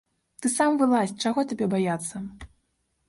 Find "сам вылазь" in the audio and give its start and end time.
0.53-1.13